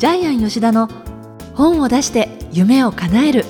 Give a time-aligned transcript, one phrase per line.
[0.00, 0.88] ジャイアン吉田の
[1.52, 3.44] 本を出して夢を叶える。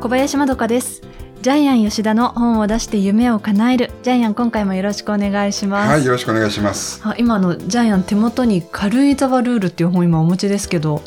[0.00, 1.02] 小林まどかです。
[1.42, 3.92] ジャイアン吉田の本を出して夢を叶える。
[4.02, 5.90] ジャイアン今回もよろしくお願いします。
[5.92, 7.00] はい、よろしくお願いします。
[7.04, 11.00] あ今のジャイアン手元に軽井沢ルールっていう本今お持ちですけど、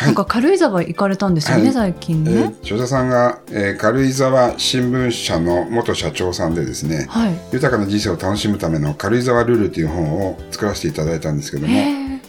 [0.00, 1.72] なんか軽井沢行かれたんですよね、はい。
[1.72, 7.38] 最近えね、ー、著者さんが、えー軽井沢新聞社の元社長さんでですね、はい。
[7.52, 11.74] 豊かな人生を楽しむための軽井沢ルールという本を作らせていただいたんですけども、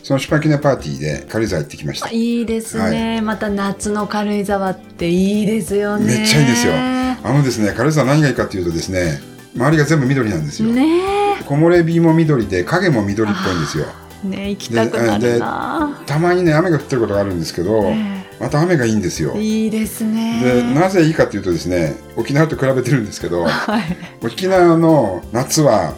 [0.04, 2.09] その出版記念パーティーで軽井沢行ってきました。
[2.09, 6.06] いいですね、また夏の軽井沢っていいですよね。
[6.06, 6.73] めっちゃいいですよ。
[6.76, 9.20] あのですね、軽井沢何がいいかというとですね、
[9.56, 10.70] 周りが全部緑なんですよ。
[10.70, 13.86] ね木漏れ日も緑で影も緑っぽいんですよ。
[14.26, 19.34] えね行きたくなるなたまにね、雨が降ってることがあるんですけど、えまた雨がいいんですよ。
[19.36, 25.94] えいいですねで、なぜいいかというとですね、沖縄と比べてるんですけど、 はい沖縄の夏は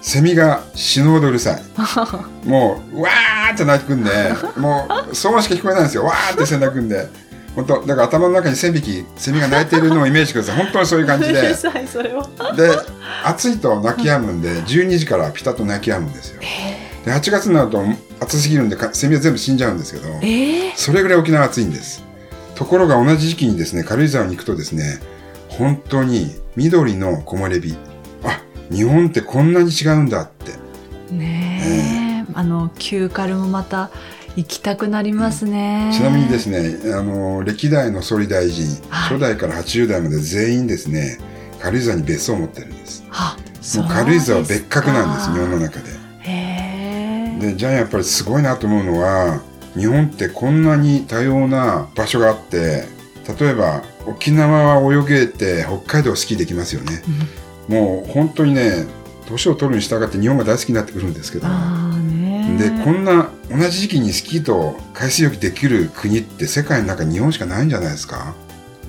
[0.00, 1.62] セミが死ぬほどうるさい。
[2.48, 4.10] もう、わーって鳴くんで、
[4.56, 6.04] もう、騒音しか聞こえないんですよ。
[6.04, 7.08] わーってセミ鳴くんで。
[7.56, 10.62] 本当だから頭の中に1000匹、セミが鳴いているのをイメージしてください。
[10.62, 11.40] 本当にそういう感じで。
[11.40, 12.24] うるさいそれは
[12.56, 12.70] で、
[13.24, 16.40] 暑いと泣き止むんで、12時からピタッと泣き止むんですよ。
[17.08, 17.82] で、8月になると
[18.20, 22.04] 暑すぎるんで、かセミは全部死んじゃうんですけど、ええそれぐらい沖縄暑いんです。
[22.54, 25.00] ところが同じ時期にですね、軽井沢に行くとですね、
[25.48, 27.76] 本当に緑の木漏れ日。
[28.24, 30.52] あ、日本ってこんなに違うんだって。
[31.14, 33.90] ねえ、あの旧軽もまた
[34.36, 41.18] 行きたくなりますね、ちなみにですね、あの、歴代の総理大臣、はい初代から80代まで全員ですね、
[41.60, 43.02] 軽井沢に別荘を持ってるんです。
[43.78, 46.07] もう軽井沢は別格なんです、日本の中で。
[47.38, 49.40] で、じゃあやっぱりすごいなと思うのは、
[49.76, 52.84] 日本ってこんなに多様な場所があって、
[53.38, 57.02] 例えば沖縄は泳げて北海道スキーできますよね。
[57.68, 58.86] もう本当にね、
[59.26, 61.46] 年を取るに従って日本が大好きになってくるんですけど。
[61.46, 68.34] で、こんな同じ時期にスキーと海水浴できる国って世界の中に日本しかないんじゃないですか。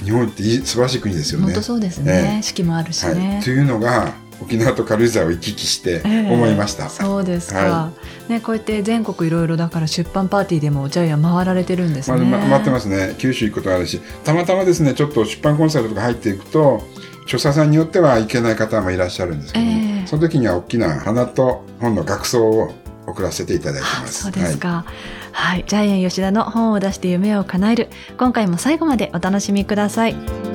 [0.04, 1.48] 日本って素晴らしい国ですよね。
[1.48, 3.16] 本当そうですね、え四季もあるしはい。
[3.16, 6.34] ねと、いうのが沖縄と軽井沢を行き来してええ。
[6.34, 6.90] 思いました。
[6.90, 7.92] そうですか、は
[8.28, 13.16] ねこうやって全国いろいろだから出版パーティーでもジャイアン回られてるんですね、まま待ってますね。
[13.18, 16.84] 九州行くことあるしたまたまですねちょっと出版コンサルとか入っていくと
[17.24, 20.08] 著者さんによっては行けない方もいらっしゃるんですけども、ええ。
[20.08, 22.74] その時には大きな花と本の学装を
[23.06, 24.24] 送らせていただいてあます。
[24.24, 24.86] そうですか、
[25.32, 27.90] はい、ジャイアン吉田の本を出して夢を叶える。
[28.18, 30.49] 今回も最後までお楽しみください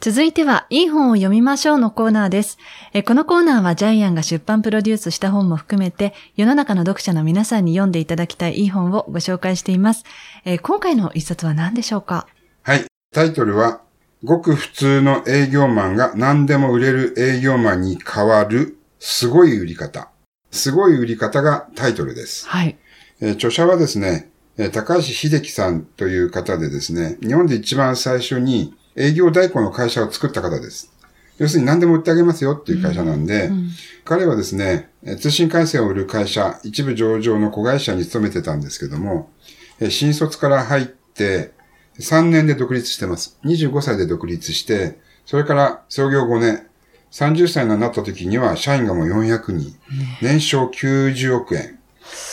[0.00, 2.56] 続いては、いい本を読みましょうのコーナーです。
[2.94, 10.04] えこのコーナーはジャイアンが出版プロデュースした本も含めて、世の中の読者の皆さんに読んでいただきたいいい本をご紹介しています。
[10.46, 12.26] え今回の一冊は何でしょうか？
[12.62, 12.86] はい、はい。
[13.12, 13.82] タイトルは
[14.24, 20.08] ごく普通の営業マンが何でも売れる営業マンに変わるすごい売り方。
[20.50, 22.48] すごい売り方がタイトルです。
[22.48, 22.78] はい。
[23.20, 30.92] えー著者はですね、えー高橋秀樹さんという方でですね、日本で一番最初に営業代行の会社を作った方です。
[31.38, 33.70] 要するに何でも売ってあげますよっていう会社なんで、うん
[34.02, 39.30] 彼はですね、えー通信回線を売る会社、一部上場の子会社に勤めてたんですけども、
[39.78, 41.52] えー新卒から入って
[41.98, 43.38] 3年で独立してます。
[43.44, 46.66] 25歳で独立して、それから創業5年、
[47.12, 49.76] 30歳になった時には社員がもう400人、
[50.22, 51.78] 年商90億円。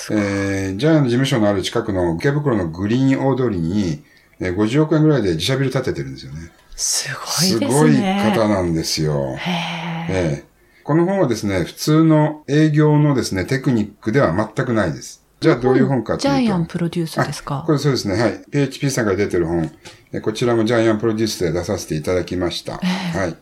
[0.09, 4.03] えージャイアンの事務所のある近くの池袋のグリーン大通りに、
[4.39, 6.51] えー50億円ぐらいで自社ビル建ててるんですよね。
[6.75, 8.31] すごいすですごいね。
[8.35, 9.35] 方なんですよ。
[9.37, 10.05] へえ。
[10.09, 10.47] ええ
[10.83, 15.21] この本はですね、普通の営業のですね、テクニックでは全くないです。
[15.41, 16.71] じゃあどういう本かとジャイアンいうと。
[16.73, 17.63] プロデュースですか？
[17.65, 18.41] これそうですね、はい。
[18.49, 19.69] PHP さんから出てる本。
[20.13, 22.77] えこちらもジャイアンプロデュースで出させていただきました。
[22.77, 23.35] はい。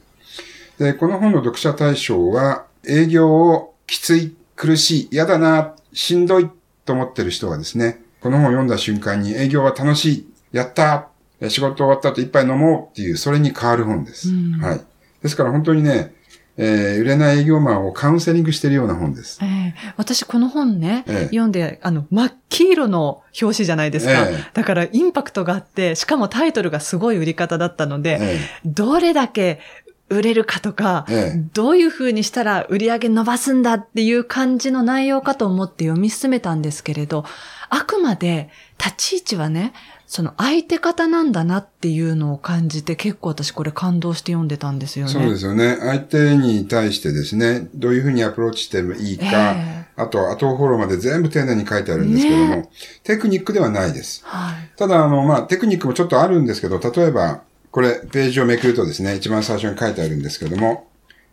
[0.81, 6.50] で、この本の読者対象は、営業をきつい、苦しい、嫌だな、しんどい
[6.83, 11.10] と思ってる人がですね、この本を読んだ瞬間に営業は楽しい、やった
[11.42, 14.30] え仕事終わった後一杯飲もうっていう、それに変わる本です。
[14.30, 14.81] うんはい。
[15.22, 16.13] ですから本当にね、
[16.57, 19.40] えー売れない営業マンをカウンセリングしてるような本です。
[19.44, 24.13] ええ私この本ね、ええ読んで、あの、真っ黄色の表紙じゃないですか。
[24.13, 29.60] ええだからインパクトがあって、しかもタイトルがすごい売り方だったので、えどれだけ
[30.08, 37.25] 売れるかとか、ええどういう風にしたら売り上げ伸ばすんだっていう感じの内容かと思って読み進めたんですけれど、
[37.69, 39.74] あくまで立ち位置はね、
[40.07, 45.12] その相手方なんだなっていうのを感じて結構私これ感動して読んでたんですよね。
[45.12, 45.78] そうですよね。
[45.80, 49.25] 相手に対してですね、どういうふうにアプローチしてもいいか、
[49.56, 52.69] えあと、後フォローまで全部丁寧に書いてあるんですけども、
[53.04, 54.22] テクニックではないです。
[54.25, 54.69] はい。
[54.78, 57.42] ただ、あの、まあ、テクニックもちょっとあるんですけど、例えば、
[57.72, 60.88] これ、ページをめくるとですね、一番最初に書いてあるんですけども、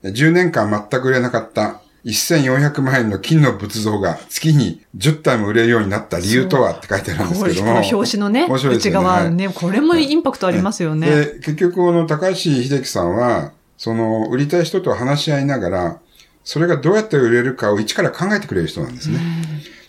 [0.05, 7.75] 10年間全く売れなかった1400万円の金の仏像が月に10体も売れるようになった理由とはって書いてあるんですけども。
[7.75, 11.09] この表紙のね、面白いですよね内側ね、これもインパクトありますよね。
[11.09, 16.01] で、結局この高橋秀樹さんは、その売りたい人と話し合いながら、
[16.45, 19.21] それがどうやって売れるかを一から考えてくれる人なんですね。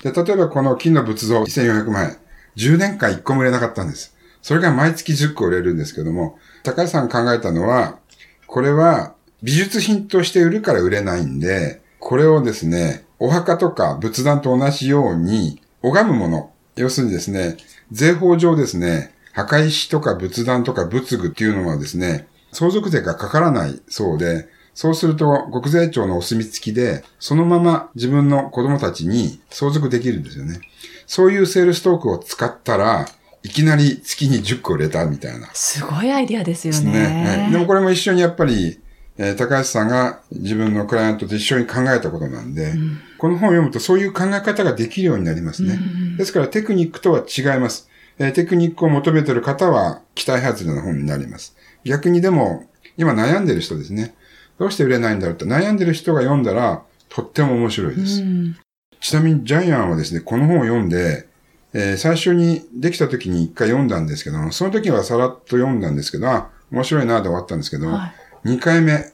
[0.03, 2.17] で、例えばこの金の仏像1400万円、
[2.57, 4.15] 10年間1個も売れなかったんです。
[4.41, 7.97] それが毎月10個売れるんですけども、高橋さん考えたのは、
[8.45, 17.55] これは美術品として売るから売れないんで、これをですね、お墓とか仏壇と同じように拝むもの、要するにですね、
[17.91, 30.59] 税法上ですね、墓石とか仏壇とか仏具っていうのはですね、相続税がかからないそうで、そうすると国税庁のお墨付きで、そのまま自分の子供たちに相続できるんですよね。
[31.07, 33.07] そういうセールストークを使ったら、
[33.43, 35.49] いきなり月に10個売れたみたいな。
[35.53, 36.91] すごいアイディアですよね。
[36.91, 37.43] ね。
[37.43, 38.79] はいでもこれも一緒にやっぱり、
[39.17, 42.73] えー高橋さんが自分のクライアントと一緒に考えたことなんで、
[43.17, 45.79] この本を読むとそういう考え方ができるようになりますね。
[46.17, 47.89] ですからテクニックとは違います。
[48.19, 51.55] えーテクニックを求めている方は期待外れな本になります。
[51.83, 52.65] 逆にでも、
[52.97, 54.15] 今悩んでる人ですね。
[54.59, 58.21] どうして売れないんだろうって悩んでる人が読んだら、とっても面白いです。
[58.21, 58.57] うん
[58.99, 61.27] ちなみにジャイアンはですね、この本を読んで、
[61.73, 69.13] えー最初にできた時に一回読んだんですけど、その時はさらっと読んだんですけど、あ、面白いなで終わったんですけど、はい2回目、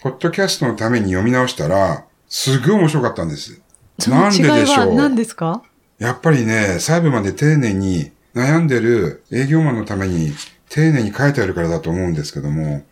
[0.00, 3.62] ポッドキャストのために読み直したら、すごい面白かったんです。
[4.06, 4.94] なんででしょう？
[4.94, 5.62] 何ですか？
[5.98, 10.30] やっぱりね、細部まで丁寧に悩んでる営業マンのために
[10.68, 12.84] 丁寧に書いてあるからだと思うんですけども、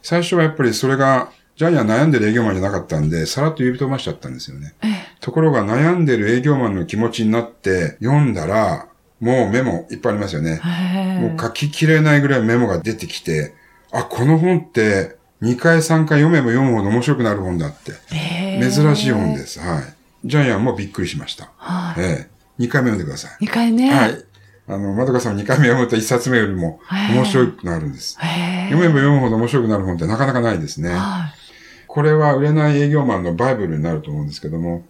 [0.00, 4.74] 最初はやっぱりそれが、ジャイアン悩んでる営業マンじゃなかったんで、さらっと呼び飛ばしちゃったんですよね。
[5.20, 8.86] ところが悩んでる営業マンの気持ちになって読んだら、
[9.18, 10.60] もうメモいっぱいありますよね。
[11.20, 13.54] もう書ききれないぐらいメモが出てきて、
[13.92, 17.92] あ、この本って2回3回読めば読むほど面白くなる本だって。
[18.60, 19.60] 珍しい本です。
[19.60, 19.82] はい。
[20.24, 21.50] ジャイアンもびっくりしました。
[21.56, 22.04] はい。
[22.04, 22.62] ええ。
[22.62, 23.36] 2回目読んでください。
[23.40, 23.92] 二回ね。
[23.92, 24.24] はい。
[24.68, 28.18] あの、まどかさんも2回目読むと1冊目よりも面白くなるんです。
[28.70, 30.90] 読めば読むほど面白くなる本ってなかなかないですね。
[30.90, 31.32] は
[31.86, 34.84] これは売れない営業マンのバイブルになると思うんですけども。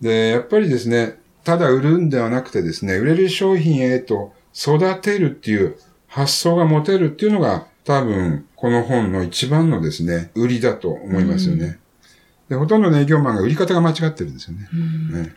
[0.00, 11.78] で、やっぱりですね、ただ売るんではなくてですね、売れる商品へと育てるっていう発想が持てるっていうのが多分この本の一番のですね、売りだと思いますよね。
[12.50, 14.68] で、ほとんどの営業マンが売り方が間違ってるんですよね。
[15.10, 15.34] ね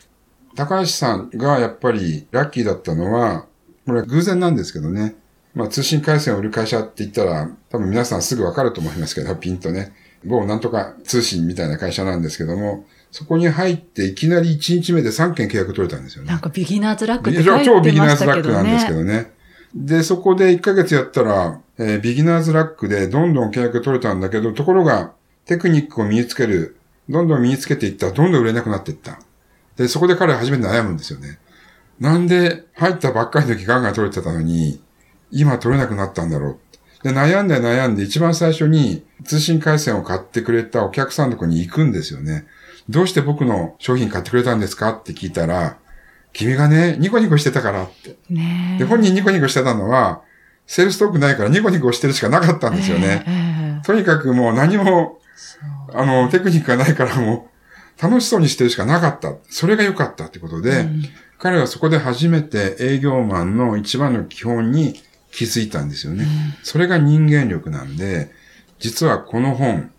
[0.56, 3.46] 高橋さんがやっぱりラッキーだったのは、
[3.86, 5.16] これは偶然なんですけどね。
[5.56, 9.94] まあ通信回線を売る会社って言ったら、多分皆さんすぐわかると思いますけど、ピンとね。
[10.26, 16.32] 某なんとか通信みたいな会社なんですけども、そこに入っていきなり1日目で3件契約取れたんですよね。
[16.32, 18.98] なんかビギナーズラックって書いて超ビギナーズラましたけどックなんですけね。
[18.98, 19.32] どね。
[19.74, 25.14] で、そこで1ヶ月やったら、えービギナーズラックでどんどん契約取れたんだけど、ところが
[25.46, 26.78] テクニックを身につける、
[27.10, 29.20] どんどん身につけていったらどんどん売れなくなっていった。
[29.78, 31.40] で、そこで彼は初めて悩むんですよね。
[32.00, 34.80] なんで入ったばっかりの時ガンガン取れてたのに、
[35.32, 36.60] 今取れなくなったんだろ
[37.04, 37.04] う。
[37.04, 42.46] で、悩んで悩んで一番最初に通信回線を買ってくれたお客さんのとこに行くんですよね。
[42.90, 44.92] どうして僕の商品買ってくれたんですか？
[44.92, 45.78] って聞いたら、
[46.34, 48.18] 君がね、ニコニコしてたからって。
[48.30, 50.22] ねで、本人ニコニコしてたのは、
[50.72, 53.26] セールストークないからニコニコしてるしかなかったんですよね。
[53.28, 55.20] ええとにかくもう何も、
[55.92, 57.50] あの、テクニックがないからも
[58.00, 59.34] う、楽しそうにしてるしかなかった。
[59.50, 60.88] それが良かったってことで、
[61.40, 64.94] 彼はそこで初めて営業マンの一番の基本に
[65.34, 66.26] 気づいたんですよね。
[66.64, 68.32] それが人間力なんで、
[68.80, 69.92] 実はこの本、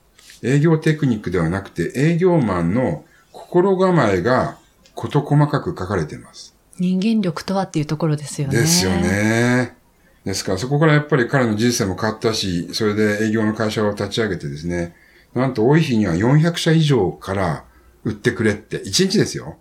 [0.42, 4.56] 営業テクニックではなくて営業マンの心構えが
[4.94, 6.54] 事細かく書かれています。
[6.78, 8.56] 人間力とはっていうところですよね。
[8.56, 8.92] ですよ。
[8.92, 9.81] ね。
[10.24, 14.94] ですからそこからやっぱり彼の人生も変わったし、それで営業の会社を立ち上げてですね、
[15.34, 17.64] なんと多い日には400社以上から
[18.04, 19.58] 売ってくれって、1日ですよ。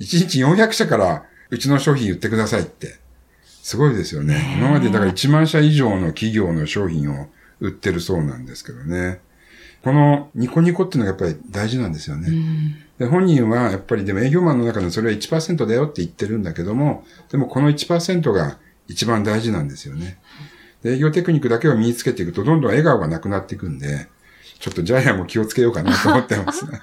[0.00, 2.96] 1日400社からうちの商品売ってくださいって。
[3.44, 4.56] すごいですよね。
[4.58, 7.26] 今までだから1万社以上の企業の商品を
[7.60, 9.20] 売ってるそうなんですけどね。
[9.82, 12.30] このニコニコっていうのがやっぱり大事なんですよね。
[12.98, 20.18] で本人はやっぱりでも営業マンの中でそれは1%だよって言ってるんだけども、でもこの1%が一番大事なんですよね。
[20.82, 24.08] で営業テクニックだけを身につけていくとどんどん笑顔がなくなっていくんで、
[24.58, 26.80] ちょっとジャイアンも気をつけようかなと思ってますね。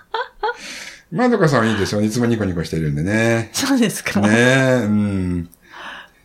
[1.11, 2.01] まどかさんはいいですよ。
[2.01, 3.49] いつもニコニコしてるんでね。
[3.53, 4.19] そうですか。
[4.21, 5.49] ねえ、うん。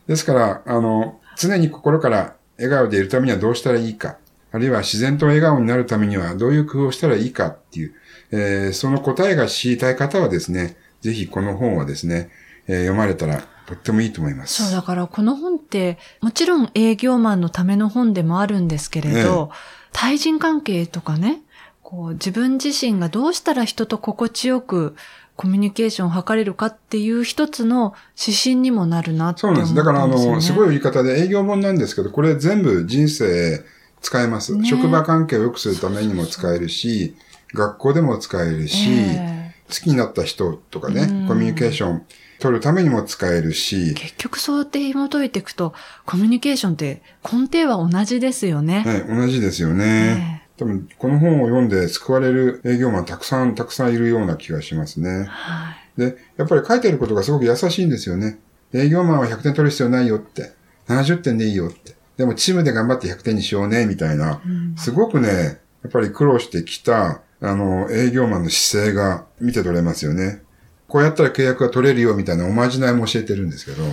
[0.07, 4.17] ですから、あの、常に心から笑顔でいるためにはどうしたらいいか、
[4.53, 7.95] あるいは自然と笑顔になるためにはどういう工夫をしたらいいかっていう、
[8.33, 12.31] えーその答えが知りたい方はですね、ぜひこの本をですね、
[12.67, 14.65] えー読まれたらとってもいいと思います。
[14.65, 19.51] そう、だからこの本って、もちろん営業マンのための本でもあるんですけれど、
[19.93, 21.43] 対人関係とかね、
[21.83, 24.97] こう自分自身がどうしたら人と心地よく
[25.37, 29.85] コミュニケーションを図れるかっていう一つの指針にもなるなってそう思ったなんです。
[29.87, 30.07] だから、あ。
[30.35, 33.65] の、すごい言い方で営業本なんですけど、これ全部人生
[34.01, 34.57] 使えます。
[34.57, 37.17] ね職場関係を良くするためにも使えるし、
[37.55, 39.40] 学校でも使えるし、え
[39.71, 42.07] 好きになった人とかね、うんコミュニケーション
[42.39, 45.75] 取るためにも使えるしえ、結局そうやって紐解いていくと、
[46.07, 48.83] コミュニケーションって根底は同じですよね。
[48.87, 50.49] はい、同じですよね。
[50.57, 55.25] 多分、この本を読んで救われる営業マンたくさん、たくさんいるような気がしますね。
[55.29, 56.01] はい。
[56.01, 58.39] で、やっぱり書いてることがすごく優しいんですよね。
[58.75, 60.53] 営業マンは100点取る必要ないよって。
[60.89, 61.95] 70点でいいよって。
[62.17, 64.43] でもチームで頑張って100点にしようね、みたいな。
[64.45, 70.43] うんすごくね、やっぱり苦労してきた、あの、営業マンの姿勢が見て取れますよね。
[70.89, 73.85] こうやったら契約が取れるよ、みたいなおまじないも教えてるんですけど、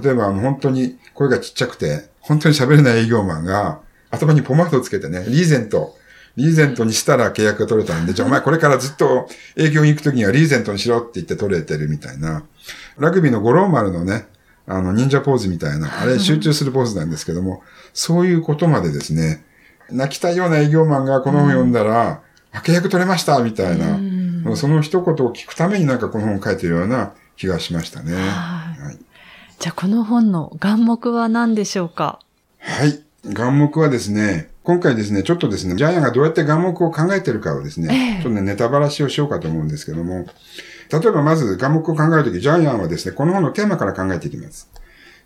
[0.00, 3.80] 例えば、あの、本当に声がちっちゃくて、本当に喋れない営業マンが、
[4.10, 5.96] 頭にポマードつけてね、リーゼント、
[6.36, 12.44] リーゼントにしたら契約が取れたんで、じゃあお前これからずっと営業に行くときにはリーゼントにしろって言って取れてるみたいな。
[12.98, 14.26] ラグビーの五郎丸のね、
[14.66, 19.44] あの、忍者ポーズみたいな、あれ集中するポーズなんですけども、そういうことまでですね、
[19.90, 24.20] 泣きたいような営業マンがこの本読んだら、契約取れましたみたいな、うん
[24.56, 28.14] その一言を聞くためになんかこの本を書いてるような気がしましたね。
[28.14, 28.22] はい
[28.82, 28.98] はい。
[29.58, 32.20] じゃあこの本の眼目は何でしょうか？
[32.58, 33.02] はい。
[33.26, 40.24] 眼目はですね、今回ですね、ちょっとですね、ジャイアンがどうやって眼目を考えてるかをですね、ええちょっとね、ネタばらしをしようかと思うんですけども、
[40.90, 44.70] 例えばまず眼目を考えるとき、ジャイアンはですね、この本のテーマから考えていきます。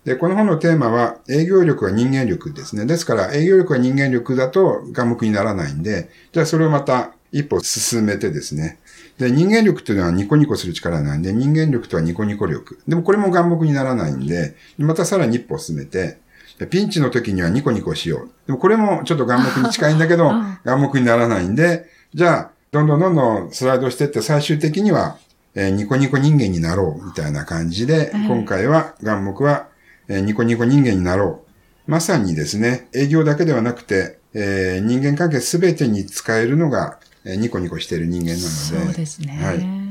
[0.03, 2.85] で、この本のテーマは、営業力は人間力ですね。
[2.85, 8.79] ですから、営業力は人間力だと眼目にならないんで、じゃあそれをまた一歩進めてですね。
[9.17, 12.79] で、人間力っていうのはニコニコする力なんで、人間力とはニコニコ力。
[12.87, 16.17] でもこれも眼目にならないんで、またさらに一歩進めて、
[16.59, 18.29] でピンチの時にはニコニコしよう。
[18.47, 25.17] でもこれもちょっと眼目に近いんだけどうん、眼目にならないんで、じゃあ、どんどんどんどんスライドしていって最終的には、
[25.53, 29.67] えーニコニコ人間になろうみたいな感じで、ええ今回は眼目は、
[30.07, 31.41] えーニコニコ人間になろ
[31.87, 31.91] う。
[31.91, 38.45] まさにですね、営業だけではなくて、えー人間関係すべてに使えるのが、えーニコニコしている人間なので。
[38.45, 39.39] そうですね。
[39.41, 39.85] はい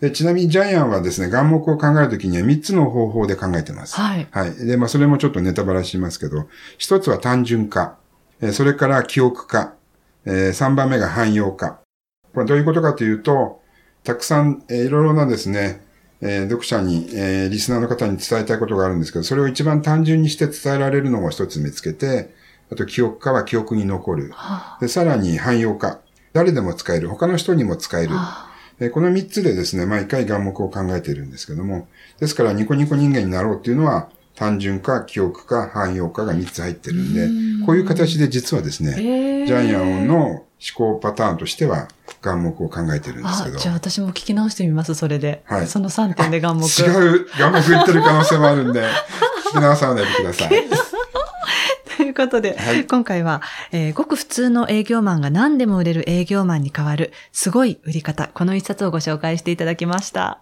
[0.00, 3.96] でちなみにジャイアンはですね、眼目を考えるときには3つの方法で考えてます。
[3.96, 4.28] はい。
[4.30, 4.54] はい。
[4.54, 7.96] で、まあ、それもちょっとネタバラしますけど、一つは単純化、
[8.40, 9.74] えーそれから記憶化、
[10.24, 11.80] えー3番目が汎用化。
[12.32, 13.60] これどういうことかというと、
[14.04, 15.80] たくさん、えーいろいろなですね、
[16.20, 22.32] えー読者に、えーリスナーの方に伝えたいことがあるんですけど、それを一番単純にして伝えられるのを一つ見つけて、
[22.70, 24.30] あと記憶化は記憶に残る。
[24.32, 25.98] はで、さらに汎用化。
[26.32, 27.08] 誰でも使える。
[27.08, 28.10] 他の人にも使える。
[28.14, 28.44] あ
[28.80, 31.88] えーこの3つでですね、毎回眼目を考えているんですけども、
[32.20, 40.44] ですからニコニコ人間になろうっていうのは、単純化、記憶化、汎用化が3つ入ってるんでうん、こういう形で実はですね、ええジャイアンの思
[40.74, 41.88] 考パターンとしては、
[42.22, 45.42] 眼目を考えてるんですけど、あじゃあ私も聞き直してみます、それで。
[45.44, 46.64] はいその3点で眼目。
[46.66, 48.82] 違う眼目言ってる可能性もあるんで、
[49.54, 50.50] 聞き直さないでください。
[52.18, 52.84] ということで、はい。
[52.84, 60.40] 今回は、えーごく普通の営業マンが何でも売れる営業マンに変わる、すごい売り方、この一冊をご紹介していただきました。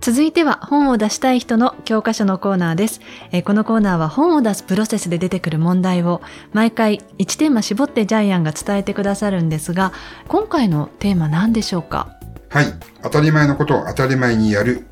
[0.00, 3.00] 続いては本を出したい人の教科書のコーナーです、
[3.32, 6.20] えーこのコーナーは本を出すプロセスで出てくる問題を
[6.52, 9.92] 毎回1テーマ絞ってジャイアンが伝えてくださるんですが、
[10.28, 12.18] 今回のテーマ何でしょうか？
[12.54, 12.66] はい。
[13.02, 14.86] 当たり前のことを当たり前にやる。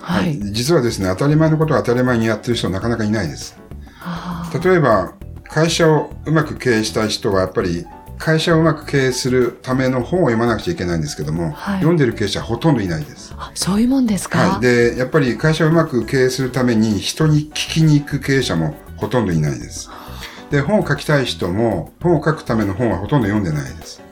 [0.00, 0.36] はい。
[0.52, 3.56] 実はですね、当たり前のことを当たり前にやってる人なかなかいないです。
[4.00, 7.86] はあ例えば、会社をうまく経営したい人はやっぱり、
[8.18, 13.32] 会社をうまく経営するための本を読まなくちゃいけないんですけども、はい読んでる経営者はほとんどいないです。
[13.38, 14.60] あそういうもんですか、はい。
[14.60, 19.88] で、やっぱり会社をうまく経営するために人に聞きに行く経営者もほとんどいないです。
[20.50, 24.02] で、本を書きたい人も本を書くための本はほとんど読んでないです。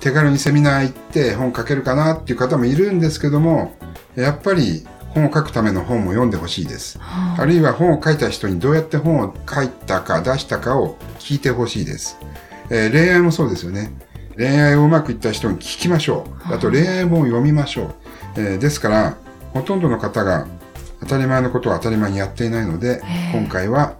[0.00, 3.74] 手軽にセミナー行って本書けるかなっていう方もいるんですけども、
[4.14, 6.98] やっぱり本を書くための本も読んでほしいです。
[6.98, 12.18] はあるいは本を書いた人にどうやって本を書いたか出したかを聞いてほしいです。
[12.70, 13.92] えー恋愛もそうですよね。
[14.36, 16.54] 恋愛をうまくいった人に聞きましょう。
[16.54, 17.94] あと恋愛本を読みましょう。
[18.36, 19.16] えーですから、
[19.52, 20.46] ほとんどの方が
[21.00, 23.00] 当たり前のことを当たり前にやっていないので
[23.32, 23.94] 今回は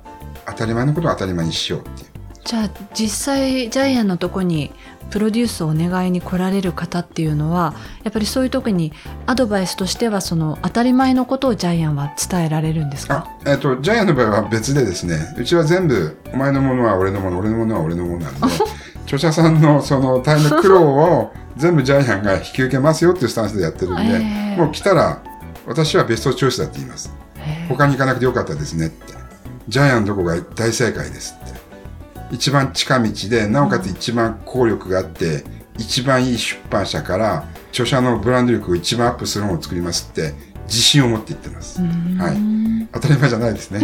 [0.46, 2.08] 当たり前のことを当たり前にしようっていう。
[2.44, 4.72] じゃあ実際ジャイアンのとこに
[5.10, 7.74] プロデュースをお願いに来られる方っていうのは
[8.04, 8.92] やっぱりそういう時に
[9.26, 13.26] アドバイスとしてはその当たり前のことをジャイアンは伝えられるんですか？
[13.44, 18.40] あ、えっ、と、ジャイアンの場合は別でですね、うちは全部、お前のものは俺のもの、俺のものは俺のものなんで、
[19.04, 25.22] 著者さんのその大変な苦労を全部ジャイアンが引き受けますよっていうスタンスでやってるんで、えーもう来たら
[25.66, 27.12] 私はベストチョイスだって言います。
[27.36, 29.14] へー他に行かなくてよかったですねって。
[29.68, 31.52] ジャイアンどこが大正解ですって。
[32.30, 35.44] 一番近道で、なおかつ一番効力があって、
[35.78, 41.80] 一番いい出版社から著者のブランド力を一番アップする本を作りますって自信を持って言ってます。
[41.80, 42.88] はい。
[42.92, 43.80] 当たり前じゃないですね。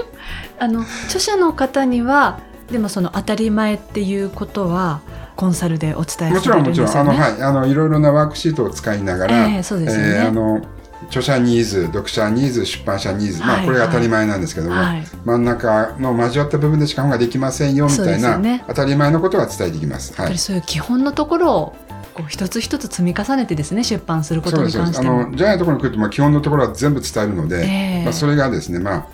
[0.58, 5.00] あの著者の方にはでもその当たり前っていうことは
[5.36, 7.10] コンサルでお伝えもちろんもちろん、あの。
[7.12, 10.62] はい、あの、いろいろなワークシートを使いながら、ええそうですよねえーあの、
[11.04, 20.12] 著者ニーズ、読者ニーズ、出版社ニーズ、まあ、はいこれが当たり前なんですけども、はい真ん中の交わった部分でしか本ができませんよ、みたいな、ね当たり前のことは伝えていきます。
[20.14, 20.38] はいやっぱり。
[20.38, 21.76] そういう基本のところを
[22.14, 25.36] こう一つ一つ積み重ねてですね出版することに関してもの。
[25.36, 29.06] ジャイアンのところに来ると、まあ、基本のところは全部伝えるので、ええまあ、それがですね、まあ、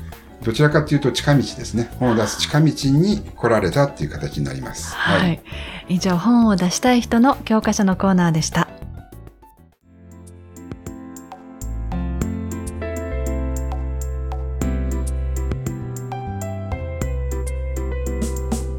[0.45, 1.91] どちらかというと近道ですね。
[1.99, 4.95] 本を出す近道に来られたっていう形になります。
[4.95, 5.43] はい、
[5.89, 8.69] 以上本を出したい人の教科書のコーナーでした。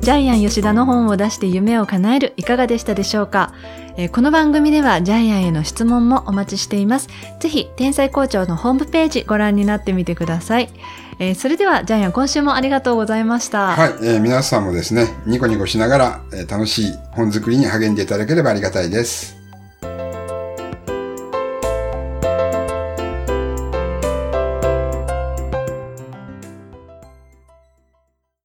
[0.03, 3.53] ジャイアン吉田の本を出して夢を叶えるいかがでしたでしょうか、
[3.95, 7.07] えーこの番組ではジャイアンへの質問もお待ちしています。
[7.39, 10.69] ぜひ天才校長のホームページご覧になってみてください。
[11.19, 13.67] えーそれではジャイアン今週もありがとうございました。
[13.77, 19.42] はい、えー皆さんもですね、ニコニコしながら、え楽しい本作りに励んでいただければありがたいです。